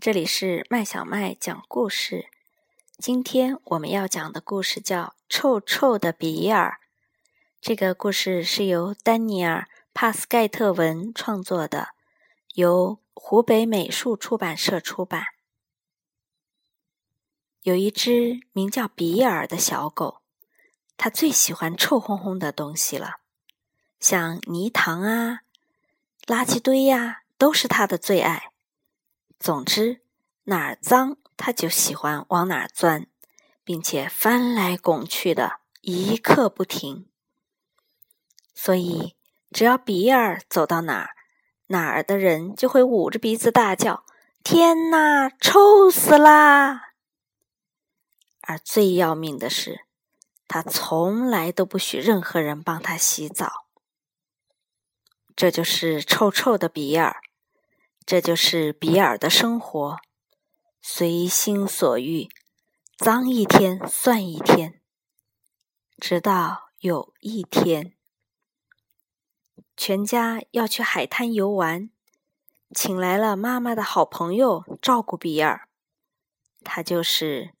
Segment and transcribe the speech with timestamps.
[0.00, 2.30] 这里是麦小麦讲故事。
[2.96, 6.78] 今天我们要讲的故事叫《臭臭的比尔》。
[7.60, 11.88] 这个故事是由丹尼尔·帕斯盖特文创作的，
[12.54, 15.22] 由湖北美术出版社出版。
[17.64, 20.22] 有一只名叫比尔的小狗，
[20.96, 23.16] 它最喜欢臭烘烘的东西了，
[23.98, 25.40] 像泥塘啊、
[26.24, 28.49] 垃圾堆呀，都是它的最爱。
[29.40, 30.02] 总之，
[30.44, 33.06] 哪儿脏，它就喜欢往哪儿钻，
[33.64, 37.08] 并且翻来拱去的一刻不停。
[38.54, 39.16] 所以，
[39.50, 41.16] 只要比尔走到哪儿，
[41.68, 44.04] 哪儿的人就会捂着鼻子大叫
[44.44, 46.92] ：“天哪，臭死啦！”
[48.42, 49.86] 而最要命的是，
[50.46, 53.66] 他从来都不许任何人帮他洗澡。
[55.34, 57.22] 这就是臭臭的比尔。
[58.04, 59.98] 这就是比尔的生活，
[60.82, 62.28] 随心所欲，
[62.96, 64.80] 脏一天算一天。
[65.96, 67.94] 直到有一天，
[69.76, 71.90] 全家要去海滩游玩，
[72.74, 75.68] 请来了妈妈的好朋友照顾比尔，
[76.64, 77.54] 她就是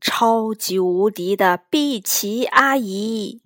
[0.00, 3.42] 超级无敌的碧琪阿姨。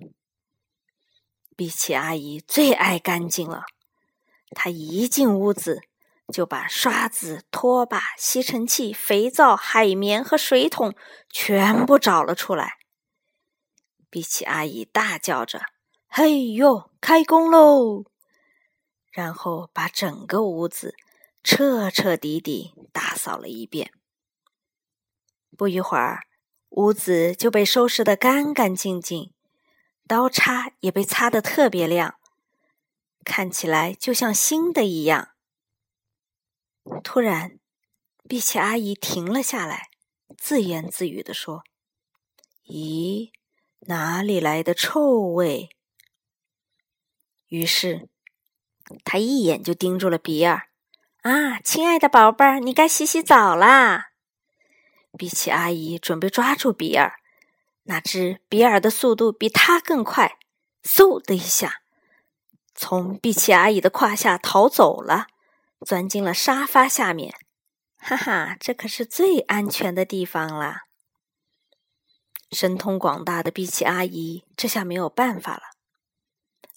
[1.56, 3.64] 碧琪阿姨最爱干净了，
[4.50, 5.80] 她一进屋子。
[6.32, 10.96] 就把刷子、拖把、吸尘器、肥皂、海绵和水桶
[11.30, 12.78] 全部找了出来。
[14.10, 15.66] 比奇阿姨大叫着
[16.08, 18.04] ：“嘿呦，开工喽！”
[19.12, 20.96] 然后把整个屋子
[21.44, 23.92] 彻彻底底打扫了一遍。
[25.56, 26.26] 不一会儿，
[26.70, 29.34] 屋子就被收拾得干干净净，
[30.08, 32.14] 刀叉也被擦得特别亮，
[33.22, 35.31] 看起来就像新的一样。
[37.04, 37.58] 突然，
[38.28, 39.88] 碧琪阿姨停了下来，
[40.36, 41.62] 自言自语地说
[42.66, 43.30] ：“咦，
[43.80, 45.70] 哪里来的臭味？”
[47.46, 48.08] 于是，
[49.04, 50.68] 她一眼就盯住了比尔。
[51.22, 54.10] “啊，亲爱的宝贝儿，你该洗洗澡啦！”
[55.16, 57.20] 碧琪阿姨准备抓住比尔，
[57.84, 60.38] 哪知比尔的速度比他更快，
[60.82, 61.82] 嗖的一下，
[62.74, 65.28] 从碧琪阿姨的胯下逃走了。
[65.84, 67.34] 钻进了沙发下面，
[67.96, 70.82] 哈哈，这可是最安全的地方啦！
[72.50, 75.62] 神通广大的碧琪阿姨这下没有办法了，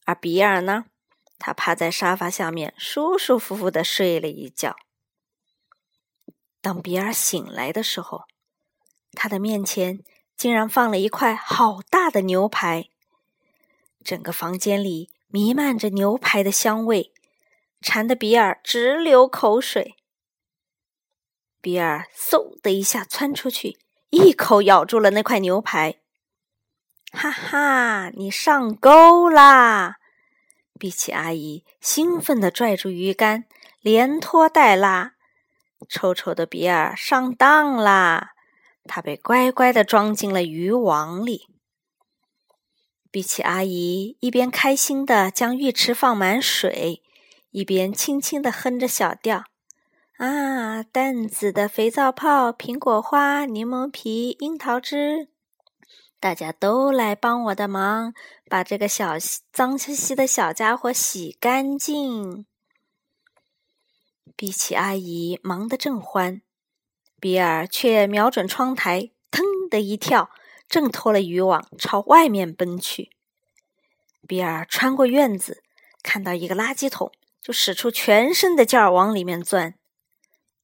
[0.05, 0.85] 而比尔呢，
[1.37, 4.75] 他趴在沙发下面，舒舒服服的睡了一觉。
[6.61, 8.23] 当比尔醒来的时候，
[9.11, 9.99] 他的面前
[10.37, 12.89] 竟然放了一块好大的牛排，
[14.03, 17.11] 整个房间里弥漫着牛排的香味。
[17.81, 19.95] 馋得比尔直流口水，
[21.61, 23.77] 比尔嗖的一下窜出去，
[24.09, 25.99] 一口咬住了那块牛排。
[27.11, 29.97] 哈哈，你上钩啦！
[30.77, 33.45] 比奇阿姨兴奋地拽住鱼竿，
[33.79, 35.13] 连拖带拉，
[35.87, 38.33] 臭臭的比尔上当啦！
[38.83, 41.47] 他被乖乖地装进了渔网里。
[43.09, 47.01] 比奇阿姨一边开心地将浴池放满水。
[47.55, 49.45] 一边轻轻的哼着小调，
[50.17, 55.29] 啊，淡紫的肥皂泡、苹果花、柠檬皮、樱桃汁，
[56.19, 58.13] 大家都来帮我的忙，
[58.49, 59.13] 把这个小
[59.53, 62.45] 脏兮兮的小家伙洗干净。
[64.35, 66.41] 碧琪阿姨忙得正欢，
[67.21, 70.29] 比尔却瞄准窗台，腾的一跳，
[70.67, 73.11] 挣脱了渔网，朝外面奔去。
[74.27, 75.63] 比尔穿过院子，
[76.03, 77.13] 看到一个垃圾桶。
[77.45, 79.75] 就使出全身的劲儿往里面钻，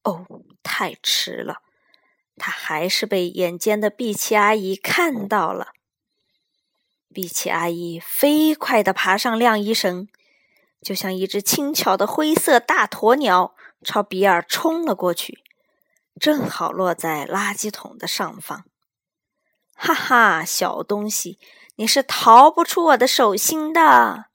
[0.02, 0.26] 哦，
[0.64, 1.58] 太迟了，
[2.36, 5.68] 他还是被眼尖的碧琪阿姨看到了。
[7.14, 10.08] 碧琪阿姨飞快地爬上晾衣绳，
[10.80, 13.54] 就像一只轻巧的灰色大鸵鸟，
[13.84, 15.38] 朝比尔冲了过去，
[16.18, 18.64] 正好落在垃圾桶的上方。
[19.76, 21.38] 哈哈，小东西，
[21.76, 24.31] 你是逃不出我的手心的。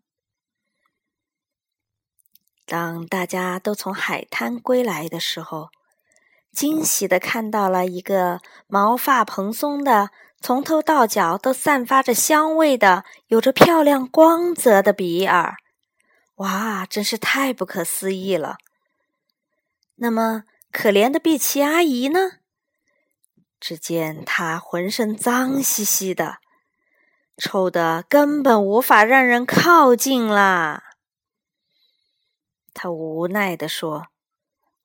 [2.67, 5.69] 当大家都从海滩归来的时候，
[6.51, 10.09] 惊喜的看到了一个毛发蓬松的、
[10.41, 15.55] 从头到脚都散发着香味的、有着漂亮光泽的比尔。
[16.35, 18.57] 哇，真是太不可思议了！
[19.95, 22.33] 那么可怜的碧琪阿姨呢？
[23.59, 26.39] 只见她浑身脏兮兮的，
[27.37, 30.83] 臭的根本无法让人靠近啦。
[32.79, 34.09] 他无奈地说：“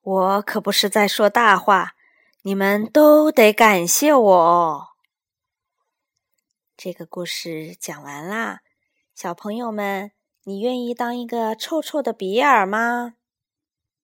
[0.01, 1.93] 我可不是在说大话，
[2.41, 4.87] 你们都得感谢我哦。
[6.75, 8.61] 这个故事讲完啦，
[9.13, 10.11] 小朋友们，
[10.45, 13.13] 你愿意当一个臭臭的比尔吗？